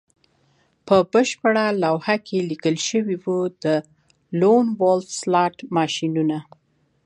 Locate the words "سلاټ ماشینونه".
5.21-6.37